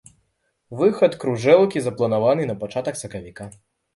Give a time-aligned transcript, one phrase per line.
[0.79, 3.49] Выхад кружэлкі запланаваны на пачатак сакавіка.